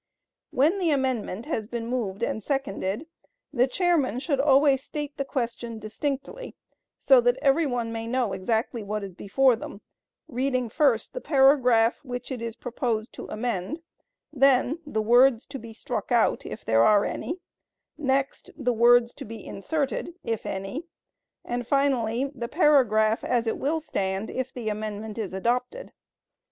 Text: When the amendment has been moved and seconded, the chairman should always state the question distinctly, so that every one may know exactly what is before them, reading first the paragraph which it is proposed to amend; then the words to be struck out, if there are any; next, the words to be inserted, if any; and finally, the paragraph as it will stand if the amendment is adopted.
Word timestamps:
When 0.49 0.79
the 0.79 0.89
amendment 0.89 1.45
has 1.45 1.67
been 1.67 1.85
moved 1.85 2.23
and 2.23 2.41
seconded, 2.41 3.05
the 3.53 3.67
chairman 3.67 4.17
should 4.19 4.39
always 4.39 4.81
state 4.83 5.15
the 5.15 5.23
question 5.23 5.77
distinctly, 5.77 6.55
so 6.97 7.21
that 7.21 7.37
every 7.39 7.67
one 7.67 7.91
may 7.93 8.07
know 8.07 8.33
exactly 8.33 8.81
what 8.81 9.03
is 9.03 9.13
before 9.13 9.55
them, 9.55 9.81
reading 10.27 10.69
first 10.69 11.13
the 11.13 11.21
paragraph 11.21 12.03
which 12.03 12.31
it 12.31 12.41
is 12.41 12.55
proposed 12.55 13.13
to 13.13 13.27
amend; 13.27 13.81
then 14.33 14.79
the 14.87 15.03
words 15.03 15.45
to 15.45 15.59
be 15.59 15.71
struck 15.71 16.11
out, 16.11 16.47
if 16.47 16.65
there 16.65 16.83
are 16.83 17.05
any; 17.05 17.37
next, 17.95 18.49
the 18.57 18.73
words 18.73 19.13
to 19.13 19.23
be 19.23 19.45
inserted, 19.45 20.15
if 20.23 20.47
any; 20.47 20.83
and 21.45 21.67
finally, 21.67 22.31
the 22.33 22.47
paragraph 22.47 23.23
as 23.23 23.45
it 23.45 23.59
will 23.59 23.79
stand 23.79 24.31
if 24.31 24.51
the 24.51 24.67
amendment 24.67 25.19
is 25.19 25.31
adopted. 25.31 25.93